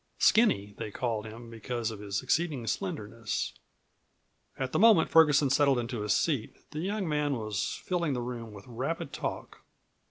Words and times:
"Skinny" 0.17 0.73
they 0.79 0.89
called 0.89 1.27
him 1.27 1.51
because 1.51 1.91
of 1.91 1.99
his 1.99 2.23
exceeding 2.23 2.65
slenderness. 2.65 3.53
At 4.57 4.71
the 4.71 4.79
moment 4.79 5.11
Ferguson 5.11 5.51
settled 5.51 5.77
into 5.77 6.01
his 6.01 6.13
seat 6.13 6.55
the 6.71 6.79
young 6.79 7.07
man 7.07 7.35
was 7.37 7.79
filling 7.85 8.13
the 8.13 8.19
room 8.21 8.51
with 8.51 8.65
rapid 8.67 9.13
talk. 9.13 9.59